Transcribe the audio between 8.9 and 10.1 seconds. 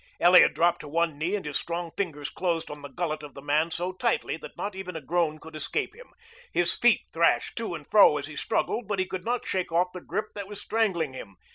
he could not shake off the